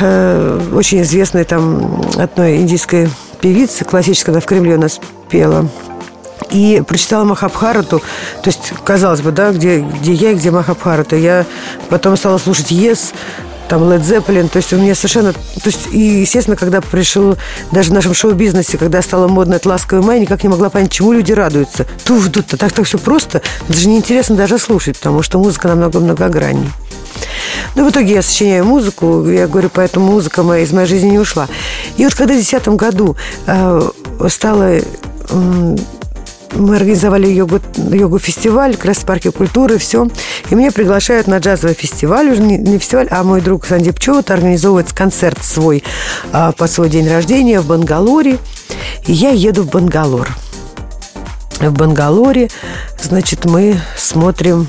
[0.00, 5.68] э, очень известной там одной индийской певицы классической, она в Кремле у нас пела
[6.50, 7.98] и прочитала Махабхарату.
[8.42, 11.16] То есть, казалось бы, да, где, где я и где Махабхарата.
[11.16, 11.44] Я
[11.88, 13.12] потом стала слушать Yes,
[13.68, 15.32] там Led Zeppelin, то есть у меня совершенно...
[15.32, 17.36] То есть, и, естественно, когда пришел
[17.70, 21.12] даже в нашем шоу-бизнесе, когда стало модно это «Ласковый май», никак не могла понять, чему
[21.12, 21.86] люди радуются.
[22.04, 23.42] Туф, тут так, так все просто.
[23.68, 26.70] Это же неинтересно даже слушать, потому что музыка намного многогранней.
[27.74, 31.18] Ну, в итоге я сочиняю музыку, я говорю, поэтому музыка моя из моей жизни не
[31.18, 31.48] ушла.
[31.96, 33.90] И вот когда в 2010 году э,
[34.28, 34.78] стала
[36.54, 40.08] мы организовали йогу, йогу-фестиваль как раз в парке культуры, все.
[40.50, 44.30] И меня приглашают на джазовый фестиваль, уже не, не фестиваль, а мой друг Сандип Чоут
[44.30, 45.84] организовывает концерт свой
[46.32, 48.38] а, по свой день рождения в Бангалоре.
[49.06, 50.28] И я еду в Бангалор.
[51.60, 52.48] В Бангалоре,
[53.00, 54.68] значит, мы смотрим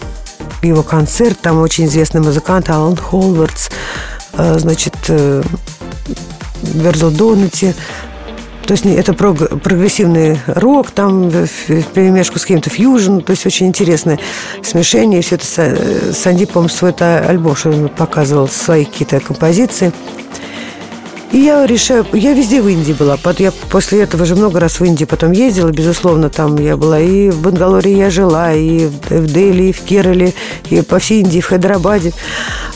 [0.62, 1.40] его концерт.
[1.42, 3.70] Там очень известный музыкант Алан Холвардс,
[4.34, 5.42] а, значит, э,
[6.62, 7.74] Верзл Донати,
[8.70, 14.20] то есть это прогрессивный рок, там в перемешку с каким-то фьюжн, то есть очень интересное
[14.62, 15.24] смешение.
[15.24, 19.92] Все это Санди, по-моему, свой альбом, что он показывал свои какие-то композиции.
[21.32, 23.18] И я решаю, я везде в Индии была.
[23.38, 27.30] Я после этого же много раз в Индии потом ездила, безусловно, там я была и
[27.30, 30.34] в Бангалоре я жила, и в Дели, и в Керале,
[30.70, 32.14] и по всей Индии, в Хайдарабаде.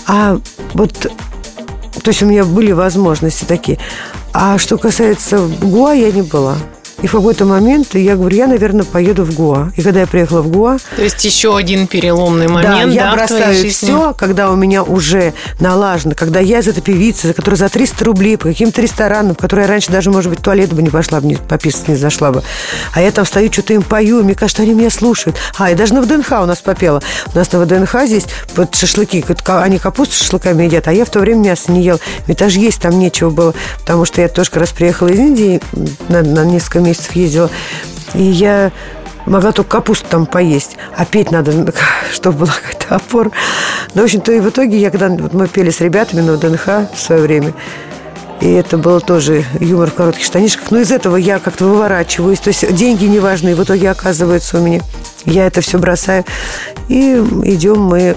[0.06, 0.40] А
[0.74, 3.80] вот, то есть у меня были возможности такие.
[4.34, 6.58] А что касается Гуа, я не была.
[7.04, 9.74] И в какой-то момент я говорю, я, наверное, поеду в Гоа.
[9.76, 10.78] И когда я приехала в Гоа...
[10.96, 15.34] То есть еще один переломный момент, да, я да, бросаю все, когда у меня уже
[15.60, 19.38] налажено, когда я из этой певицы, за которую за 300 рублей по каким-то ресторанам, в
[19.38, 21.96] которые я раньше даже, может быть, в туалет бы не пошла бы, не пописать не
[21.96, 22.42] зашла бы.
[22.94, 25.36] А я там стою, что-то им пою, мне кажется, они меня слушают.
[25.58, 27.04] А, и даже на ВДНХ у нас попела.
[27.34, 31.10] У нас на ВДНХ здесь под шашлыки, они капусту с шашлыками едят, а я в
[31.10, 32.00] то время мясо не ел.
[32.28, 35.62] Ведь даже есть там нечего было, потому что я тоже раз приехала из Индии,
[36.08, 37.50] на, на несколько месяцев ездила,
[38.14, 38.72] и я
[39.26, 40.78] могла только капусту там поесть.
[40.96, 41.74] А петь надо,
[42.14, 43.32] чтобы была какая-то опора.
[43.94, 46.66] Ну, в общем-то, и в итоге я, когда вот мы пели с ребятами на ДНХ
[46.94, 47.54] в свое время,
[48.42, 50.72] и это было тоже юмор в коротких штанишках.
[50.72, 52.40] Но из этого я как-то выворачиваюсь.
[52.40, 54.82] То есть деньги неважные в итоге оказываются у меня.
[55.26, 56.26] Я это все бросаю.
[56.90, 57.16] И
[57.46, 58.16] идем мы...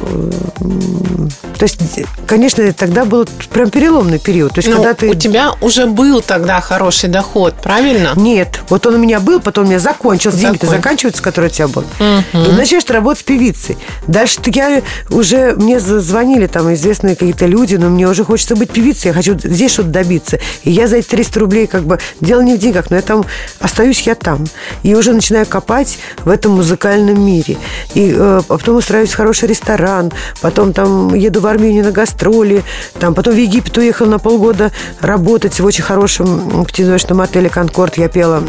[1.59, 1.79] То есть,
[2.27, 4.53] конечно, тогда был прям переломный период.
[4.53, 5.11] То есть, ну, когда ты...
[5.11, 8.13] у тебя уже был тогда хороший доход, правильно?
[8.17, 8.61] Нет.
[8.69, 10.39] Вот он у меня был, потом у меня закончился.
[10.39, 11.87] Деньги-то заканчиваются, которые у тебя были.
[11.87, 12.45] Угу.
[12.45, 13.79] И начинаешь работать певицей.
[14.07, 15.55] Дальше я уже...
[15.57, 19.09] Мне звонили там известные какие-то люди, но мне уже хочется быть певицей.
[19.09, 20.39] Я хочу здесь что-то добиться.
[20.65, 21.99] И я за эти 300 рублей как бы...
[22.21, 23.25] Дело не в деньгах, но я там...
[23.61, 24.45] Остаюсь я там.
[24.83, 27.57] И уже начинаю копать в этом музыкальном музыкальном мире.
[27.95, 32.64] И э, потом устраиваюсь в хороший ресторан, потом там еду в Армению на гастроли,
[32.99, 37.97] там потом в Египет уехал на полгода работать в очень хорошем пятизвездочном отеле «Конкорд».
[37.97, 38.42] Я пела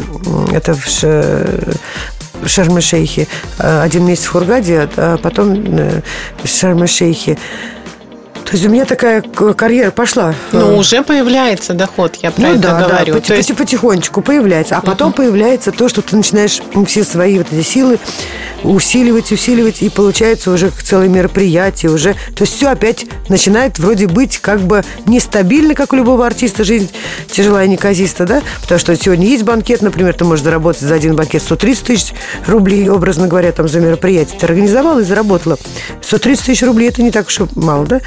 [0.52, 3.26] это в Шарм-Шейхе.
[3.58, 6.02] Э, один месяц в Хургаде, а потом э,
[6.42, 7.38] в Шарм-Шейхе.
[8.44, 10.34] То есть у меня такая карьера пошла.
[10.52, 13.14] Ну, уже появляется доход, я про ну, это да, говорю.
[13.14, 13.54] Да, то есть...
[13.54, 14.78] потихонечку появляется.
[14.78, 15.16] А потом uh-huh.
[15.16, 17.98] появляется то, что ты начинаешь все свои вот эти силы
[18.62, 22.14] усиливать, усиливать, и получается уже целое мероприятие уже.
[22.34, 26.90] То есть все опять начинает вроде быть как бы нестабильно, как у любого артиста жизнь
[27.30, 28.42] тяжелая неказиста, да?
[28.62, 32.12] Потому что сегодня есть банкет, например, ты можешь заработать за один банкет 130 тысяч
[32.46, 34.38] рублей, образно говоря, там за мероприятие.
[34.38, 35.58] Ты организовала и заработала.
[36.02, 38.00] 130 тысяч рублей– это не так уж и мало, да?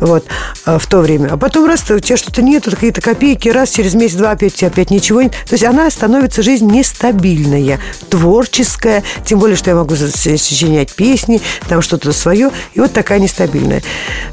[0.00, 0.24] Вот,
[0.64, 1.28] а, в то время.
[1.32, 4.90] А потом раз у тебя что-то нет, какие-то копейки, раз через месяц-два опять у опять
[4.90, 5.32] ничего нет.
[5.46, 11.82] То есть она становится жизнь нестабильная, творческая, тем более, что я могу сочинять песни, там
[11.82, 13.82] что-то свое, и вот такая нестабильная.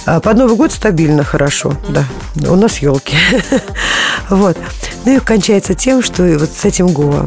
[0.05, 2.05] А под Новый год стабильно, хорошо, да.
[2.47, 3.15] У нас елки.
[4.29, 4.57] Вот.
[5.03, 7.25] Ну и кончается тем, что вот с этим Гоа.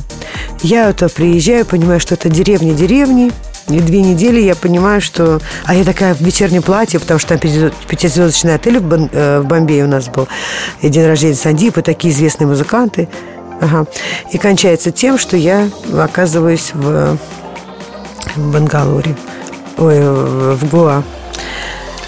[0.62, 3.30] Я это приезжаю, понимаю, что это деревня деревни,
[3.68, 5.40] и две недели я понимаю, что...
[5.64, 9.08] А я такая в вечернем платье, потому что там пятизвездочный отель в, Бон...
[9.12, 10.28] Э, в Бомбее у нас был.
[10.82, 13.08] И день рождения Сандипа, такие известные музыканты.
[13.60, 13.86] Ага.
[14.32, 17.16] И кончается тем, что я оказываюсь в,
[18.36, 19.16] в Бангалоре.
[19.78, 20.00] Ой,
[20.54, 21.02] в Гоа.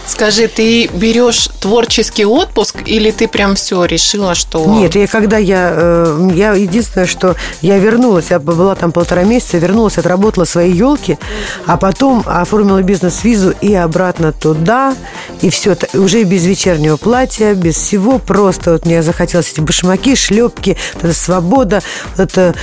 [0.07, 4.65] Скажи, ты берешь творческий отпуск или ты прям все решила, что...
[4.65, 5.73] Нет, я когда я...
[5.75, 11.19] Э, я единственное, что я вернулась, я была там полтора месяца, вернулась, отработала свои елки,
[11.67, 14.95] а потом оформила бизнес-визу и обратно туда,
[15.43, 20.77] и все, уже без вечернего платья, без всего, просто вот мне захотелось эти башмаки, шлепки,
[20.95, 21.83] вот эта свобода,
[22.17, 22.55] вот это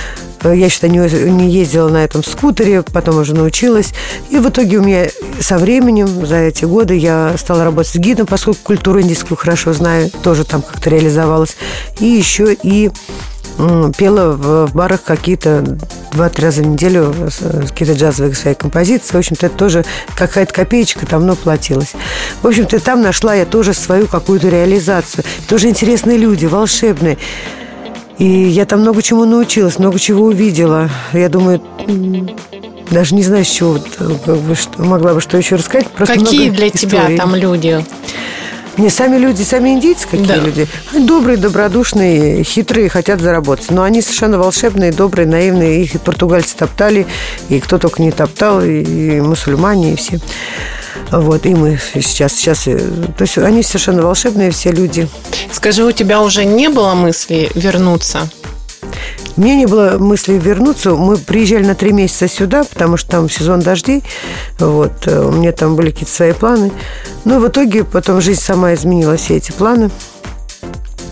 [0.52, 0.98] я что-то не,
[1.30, 3.92] не ездила на этом скутере, потом уже научилась.
[4.30, 5.06] И в итоге у меня
[5.40, 10.10] со временем, за эти годы, я стала работать с гидом, поскольку культуру индийскую хорошо знаю,
[10.22, 11.56] тоже там как-то реализовалась.
[12.00, 12.90] И еще и
[13.96, 15.78] пела в, барах какие-то
[16.12, 17.14] два-три раза в неделю
[17.68, 19.12] какие-то джазовые свои композиции.
[19.12, 19.84] В общем-то, это тоже
[20.16, 21.92] какая-то копеечка там, ну, платилась.
[22.42, 25.24] В общем-то, там нашла я тоже свою какую-то реализацию.
[25.48, 27.16] Тоже интересные люди, волшебные.
[28.18, 30.88] И я там много чему научилась, много чего увидела.
[31.12, 31.60] Я думаю,
[32.90, 35.88] даже не знаю, с чего как бы, что, могла бы что еще рассказать.
[35.88, 36.78] Просто Какие для историй.
[36.78, 37.84] тебя там люди?
[38.76, 40.36] Не, сами люди, сами индийцы какие да.
[40.36, 40.66] люди.
[40.92, 43.70] Они добрые, добродушные, хитрые, хотят заработать.
[43.70, 45.82] Но они совершенно волшебные, добрые, наивные.
[45.82, 47.06] Их и португальцы топтали,
[47.48, 50.18] и кто только не топтал, и мусульмане, и все.
[51.16, 55.08] Вот, и мы сейчас, сейчас, э, то есть они совершенно волшебные все люди.
[55.52, 58.28] Скажи, у тебя уже не было мысли вернуться?
[59.36, 60.94] Мне не было мысли вернуться.
[60.94, 64.02] Мы приезжали на три месяца сюда, потому что там сезон дождей.
[64.58, 65.06] Вот.
[65.06, 66.72] Э, у меня там были какие-то свои планы.
[67.24, 69.90] Но в итоге потом жизнь сама изменила все эти планы.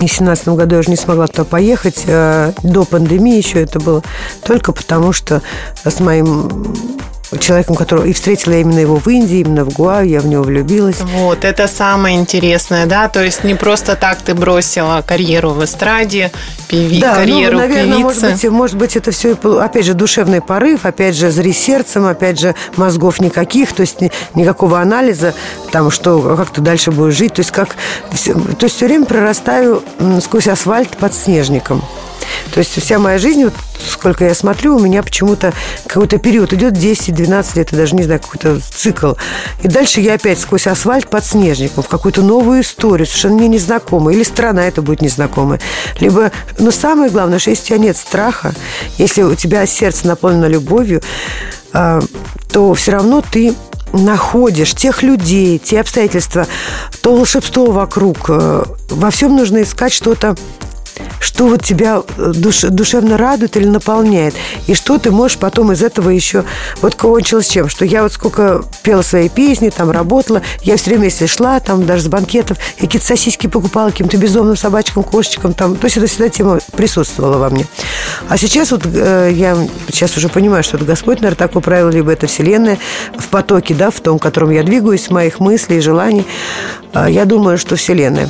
[0.01, 2.03] И в 2017 году я уже не смогла туда поехать.
[2.07, 4.03] Э, до пандемии еще это было.
[4.45, 5.43] Только потому, что
[5.85, 6.67] с моим
[7.39, 11.01] человеком, которого и встретила именно его в Индии, именно в Гуа, я в него влюбилась.
[11.01, 16.31] Вот, это самое интересное, да, то есть не просто так ты бросила карьеру в эстраде,
[16.69, 18.51] певи, да, ну, карьеру ну, наверное, певицы.
[18.51, 22.39] Может быть, может быть, это все, опять же, душевный порыв, опять же, зри сердцем, опять
[22.41, 23.99] же, мозгов никаких, то есть
[24.35, 25.35] никакого анализа,
[25.71, 29.83] там, что, как ты дальше будешь жить, то есть как, то есть все время прорастаю
[30.21, 31.83] сквозь асфальт под снежником.
[32.53, 33.55] То есть вся моя жизнь, вот
[33.89, 35.53] сколько я смотрю, у меня почему-то
[35.87, 39.15] какой-то период идет 10-12 лет, я даже не знаю, какой-то цикл.
[39.63, 44.15] И дальше я опять сквозь асфальт под снежником в какую-то новую историю, совершенно мне незнакомую.
[44.15, 45.61] Или страна это будет незнакомая.
[46.01, 48.55] Либо, но самое главное, что если у тебя нет страха,
[48.99, 51.03] если у тебя сердце наполнено любовью,
[51.73, 52.01] а,
[52.53, 53.55] то все равно ты
[53.93, 56.47] находишь тех людей, те обстоятельства,
[57.03, 58.31] то волшебство вокруг.
[58.31, 60.35] Э, во всем нужно искать что-то
[61.21, 64.35] что вот тебя э, душ, душевно радует или наполняет,
[64.67, 66.45] и что ты можешь потом из этого еще...
[66.81, 67.69] Вот кончилось чем?
[67.69, 71.87] Что я вот сколько пела свои песни, там работала, я все время, если шла, там
[71.87, 76.07] даже с банкетов, я какие-то сосиски покупала каким-то безумным собачкам, кошечкам, там, то есть это
[76.07, 77.67] всегда тема присутствовала во мне.
[78.29, 79.57] А сейчас вот э, я
[79.91, 82.79] сейчас уже понимаю, что это Господь, наверное, так управил, либо это Вселенная
[83.17, 86.27] в потоке, да, в том, в котором я двигаюсь, моих мыслей желаний.
[86.93, 88.29] Э, я думаю, что Вселенная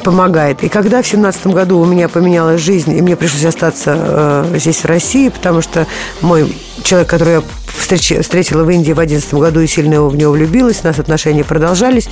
[0.00, 0.62] помогает.
[0.64, 4.78] И когда в семнадцатом году у меня поменялась жизнь, и мне пришлось остаться э, здесь,
[4.78, 5.86] в России, потому что
[6.20, 7.42] мой человек, который я
[8.22, 12.08] встретила в Индии в одиннадцатом году и сильно в него влюбилась, у нас отношения продолжались,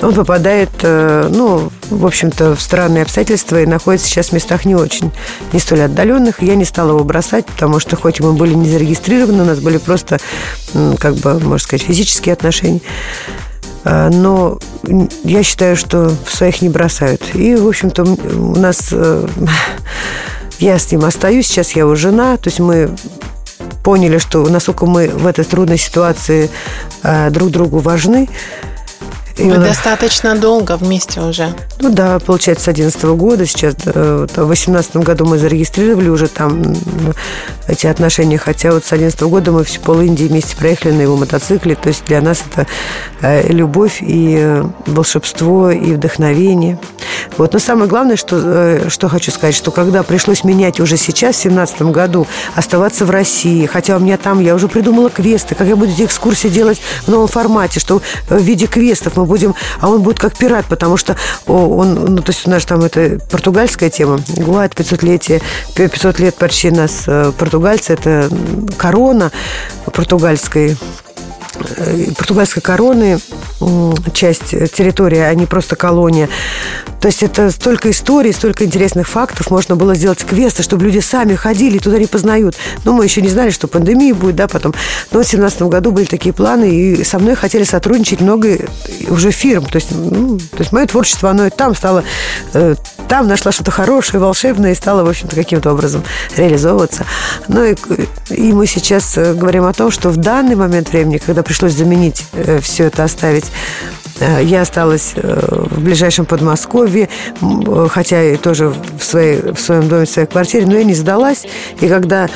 [0.00, 4.74] он попадает, э, ну, в общем-то, в странные обстоятельства и находится сейчас в местах не
[4.74, 5.10] очень,
[5.52, 6.42] не столь отдаленных.
[6.42, 9.78] Я не стала его бросать, потому что хоть мы были не зарегистрированы, у нас были
[9.78, 10.18] просто,
[10.98, 12.80] как бы, можно сказать, физические отношения.
[13.84, 14.58] А, но
[15.24, 17.22] я считаю, что своих не бросают.
[17.34, 18.88] И, в общем-то, у нас...
[18.92, 19.26] Э,
[20.58, 22.90] я с ним остаюсь, сейчас я его жена, то есть мы
[23.82, 26.50] поняли, что насколько мы в этой трудной ситуации
[27.02, 28.28] э, друг другу важны.
[29.36, 29.64] Вы Именно...
[29.64, 31.54] достаточно долго вместе уже.
[31.80, 33.46] Ну да, получается, с 2011 года.
[33.46, 36.74] Сейчас э, в 2018 году мы зарегистрировали уже там
[37.66, 38.38] эти отношения.
[38.38, 41.74] Хотя вот с 2011 года мы всю пол Индии вместе проехали на его мотоцикле.
[41.74, 42.66] То есть для нас это
[43.22, 46.78] э, любовь и э, волшебство, и вдохновение.
[47.36, 47.52] Вот.
[47.52, 51.82] Но самое главное, что, что хочу сказать, что когда пришлось менять уже сейчас, в 2017
[51.82, 55.92] году, оставаться в России, хотя у меня там, я уже придумала квесты, как я буду
[55.92, 60.18] эти экскурсии делать в новом формате, что в виде квестов мы будем, а он будет
[60.18, 61.16] как пират, потому что
[61.46, 65.40] он, ну, то есть у нас там это португальская тема, Гуайт 500-летие,
[65.76, 68.28] 500 лет почти нас э, португальцы, это
[68.76, 69.30] корона
[69.86, 70.76] португальской
[72.16, 73.18] португальской короны
[74.12, 76.28] часть территории, а не просто колония.
[77.00, 79.50] То есть это столько историй, столько интересных фактов.
[79.50, 82.56] Можно было сделать квесты, чтобы люди сами ходили, туда не познают.
[82.84, 84.72] Но мы еще не знали, что пандемия будет, да, потом.
[85.10, 88.58] Но в 2017 году были такие планы, и со мной хотели сотрудничать много
[89.08, 89.64] уже фирм.
[89.64, 92.04] То есть, ну, то есть мое творчество, оно и там стало,
[92.52, 92.74] э,
[93.08, 96.04] там нашла что-то хорошее, волшебное, и стало, в общем-то, каким-то образом
[96.36, 97.06] реализовываться.
[97.48, 97.74] Ну и,
[98.28, 102.24] и мы сейчас э, говорим о том, что в данный момент времени, когда пришлось заменить
[102.32, 103.46] э, все это, оставить.
[104.20, 107.08] Э, я осталась э, в ближайшем Подмосковье,
[107.90, 111.46] хотя и тоже в, своей, в своем доме, в своей квартире, но я не сдалась.
[111.80, 112.28] И когда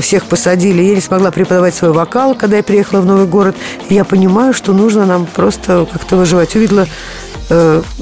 [0.00, 3.56] всех посадили, я не смогла преподавать свой вокал, когда я приехала в новый город.
[3.88, 6.54] Я понимаю, что нужно нам просто как-то выживать.
[6.56, 6.86] Увидела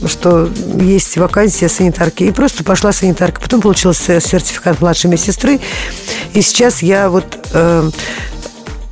[0.07, 0.47] что
[0.79, 2.25] есть вакансия санитарки.
[2.25, 3.41] И просто пошла санитарка.
[3.41, 5.59] Потом получила сертификат младшей медсестры.
[6.35, 7.25] И сейчас я вот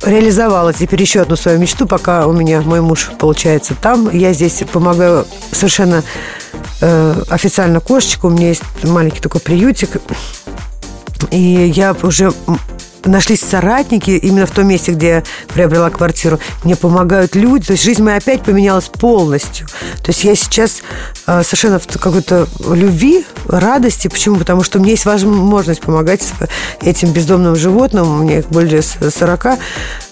[0.03, 4.09] реализовала теперь еще одну свою мечту, пока у меня мой муж получается там.
[4.15, 6.03] Я здесь помогаю совершенно
[6.81, 8.27] э, официально кошечку.
[8.27, 10.01] У меня есть маленький такой приютик.
[11.31, 12.31] И я уже
[13.09, 16.39] нашлись соратники именно в том месте, где я приобрела квартиру.
[16.63, 17.67] Мне помогают люди.
[17.67, 19.67] То есть жизнь моя опять поменялась полностью.
[20.03, 20.81] То есть я сейчас
[21.25, 24.07] э, совершенно в какой-то любви, радости.
[24.07, 24.37] Почему?
[24.37, 26.21] Потому что у меня есть возможность помогать
[26.81, 28.19] этим бездомным животным.
[28.19, 29.59] Мне их более 40.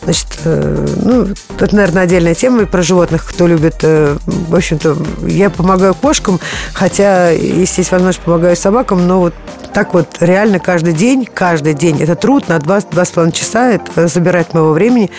[0.04, 1.28] Значит, э, ну,
[1.60, 3.78] это, наверное, отдельная тема про животных, кто любит.
[3.82, 6.40] Э, в общем-то, я помогаю кошкам,
[6.74, 9.34] хотя, если есть возможность, помогаю собакам, но вот
[9.74, 12.02] так вот реально каждый день, каждый день.
[12.02, 15.12] Это труд на два, два с половиной часа, это забирает моего времени.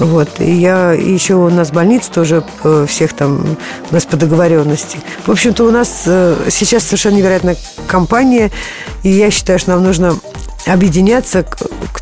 [0.00, 0.40] Вот.
[0.40, 3.58] И я еще у нас больница тоже э, всех там
[3.90, 4.98] у нас по договоренности.
[5.26, 8.50] В общем-то, у нас э, сейчас совершенно невероятная компания,
[9.02, 10.16] и я считаю, что нам нужно
[10.66, 11.44] объединяться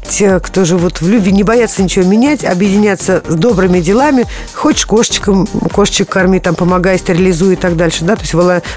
[0.09, 4.27] те, кто живут в любви, не боятся ничего менять, объединяться с добрыми делами.
[4.55, 8.05] Хочешь кошечкам, кошечек корми, там, помогай, стерилизуй и так дальше.
[8.05, 8.17] Да?
[8.17, 8.35] То есть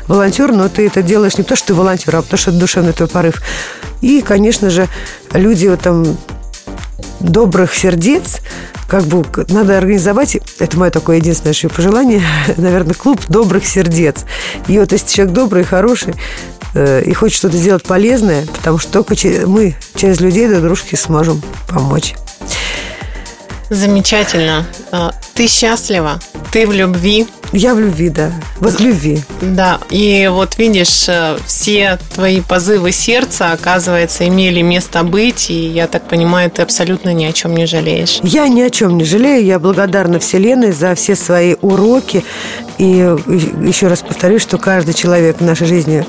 [0.07, 2.93] волонтер, но ты это делаешь не то, что ты волонтер, а потому что это душевный
[2.93, 3.41] твой порыв.
[4.01, 4.87] И, конечно же,
[5.33, 6.17] люди вот, там
[7.19, 8.39] добрых сердец,
[8.87, 12.21] как бы надо организовать, это мое такое единственное еще пожелание,
[12.57, 14.25] наверное, клуб добрых сердец.
[14.67, 16.13] И вот если человек добрый, хороший,
[16.73, 21.41] Э, и хочет что-то сделать полезное, потому что только мы через людей друг дружке сможем
[21.67, 22.15] помочь.
[23.69, 24.65] Замечательно.
[24.91, 26.19] А, ты счастлива,
[26.51, 28.31] ты в любви, Я в любви, да.
[28.59, 29.21] Вот в любви.
[29.41, 35.87] Да, и вот видишь, э, все твои позывы сердца, оказывается, имели место быть, и я
[35.87, 38.19] так понимаю, ты абсолютно ни о чем не жалеешь.
[38.23, 42.23] Я ни о чем не жалею, я благодарна Вселенной за все свои уроки.
[42.77, 46.05] И еще раз повторюсь, что каждый человек в нашей жизни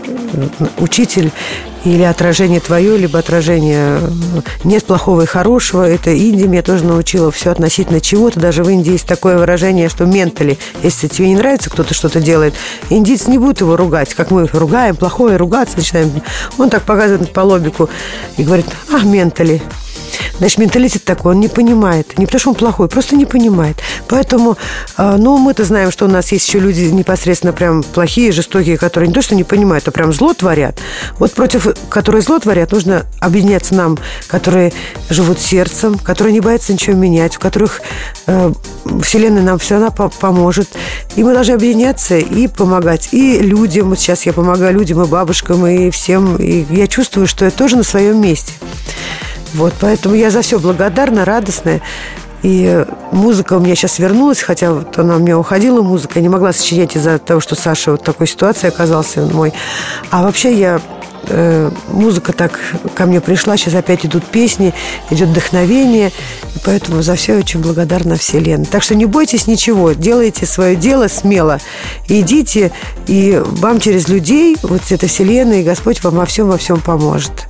[0.78, 1.30] учитель
[1.84, 3.98] или отражение твое, либо отражение
[4.64, 5.86] нет плохого и хорошего.
[5.86, 8.38] Это Индия меня тоже научила все относительно чего-то.
[8.38, 10.58] Даже в Индии есть такое выражение, что ментали.
[10.82, 12.54] Если тебе не нравится, кто-то что-то делает,
[12.90, 16.22] индийцы не будут его ругать, как мы ругаем, плохое ругаться начинаем.
[16.58, 17.88] Он так показывает по лобику
[18.36, 19.62] и говорит, а, ментали.
[20.38, 22.18] Значит, менталитет такой, он не понимает.
[22.18, 23.76] Не потому, что он плохой, просто не понимает.
[24.08, 24.56] Поэтому,
[24.96, 29.08] а, ну, мы-то знаем, что у нас есть еще люди непосредственно прям плохие, жестокие, которые
[29.08, 30.78] не то, что не понимают, а прям зло творят.
[31.18, 34.72] Вот против, которые зло творят, нужно объединяться нам, которые
[35.10, 37.80] живут сердцем, которые не боятся ничего менять, у которых
[38.26, 38.52] э,
[39.02, 40.68] Вселенная нам все равно поможет.
[41.16, 43.08] И мы должны объединяться и помогать.
[43.12, 46.36] И людям, вот сейчас я помогаю людям, и бабушкам, и всем.
[46.36, 48.52] И я чувствую, что я тоже на своем месте.
[49.54, 51.80] Вот, поэтому я за все благодарна, радостная.
[52.42, 56.14] И музыка у меня сейчас вернулась, хотя вот она у меня уходила, музыка.
[56.16, 59.52] Я не могла сочинять из-за того, что Саша вот такой ситуации оказался мой.
[60.10, 60.80] А вообще я
[61.28, 62.58] э, музыка так
[62.94, 64.74] ко мне пришла, сейчас опять идут песни,
[65.10, 68.66] идет вдохновение, и поэтому за все очень благодарна Вселенной.
[68.66, 71.60] Так что не бойтесь ничего, делайте свое дело смело,
[72.08, 72.72] идите,
[73.06, 77.46] и вам через людей, вот эта Вселенная и Господь вам во всем, во всем поможет.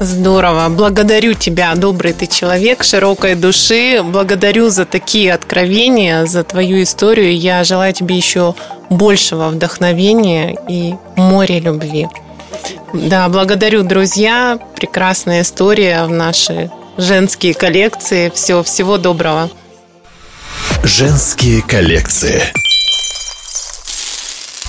[0.00, 0.68] Здорово.
[0.70, 4.02] Благодарю тебя, добрый ты человек, широкой души.
[4.02, 7.36] Благодарю за такие откровения, за твою историю.
[7.36, 8.54] Я желаю тебе еще
[8.90, 12.08] большего вдохновения и море любви.
[12.92, 14.58] Да, благодарю, друзья.
[14.76, 18.30] Прекрасная история в нашей женские коллекции.
[18.34, 19.50] Всего, всего доброго.
[20.82, 22.42] Женские коллекции.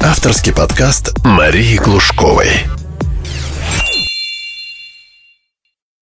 [0.01, 2.74] Авторский подкаст Марии Глушковой.